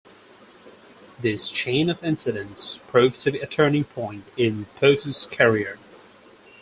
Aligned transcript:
This 1.19 1.51
chain 1.51 1.87
of 1.87 2.03
incidents 2.03 2.79
proved 2.87 3.21
to 3.21 3.31
be 3.33 3.39
a 3.39 3.45
turning 3.45 3.83
point 3.83 4.23
in 4.35 4.65
Mpofu's 4.79 5.27
career. 5.27 5.77